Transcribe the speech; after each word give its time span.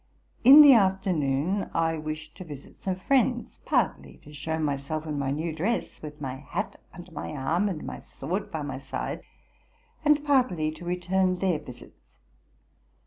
In 0.43 0.63
the 0.63 0.73
afternoon 0.73 1.69
I 1.75 1.95
wished. 1.99 2.35
to 2.37 2.43
visit 2.43 2.81
some 2.81 2.95
friends, 2.95 3.59
partly 3.65 4.17
to 4.23 4.33
show 4.33 4.57
myself 4.57 5.05
in 5.05 5.19
my 5.19 5.29
new 5.29 5.53
dress, 5.53 6.01
with 6.01 6.19
my 6.19 6.37
hat 6.37 6.81
under 6.91 7.11
my 7.11 7.33
arm 7.35 7.69
and 7.69 7.83
my 7.83 7.99
sword 7.99 8.49
by 8.51 8.63
my 8.63 8.79
side, 8.79 9.21
and 10.03 10.25
partly 10.25 10.71
to 10.71 10.85
return 10.85 11.35
their 11.35 11.59
visits. 11.59 12.15